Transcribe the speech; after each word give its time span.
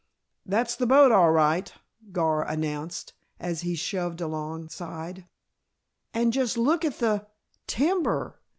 "That's 0.47 0.75
the 0.75 0.87
boat, 0.87 1.11
all 1.11 1.31
right," 1.31 1.71
Gar 2.11 2.43
announced, 2.43 3.13
as 3.39 3.61
he 3.61 3.75
shoved 3.75 4.19
alongside. 4.19 5.27
"And 6.11 6.33
just 6.33 6.57
look 6.57 6.83
at 6.83 6.97
the 6.97 7.27
timber!" 7.67 8.41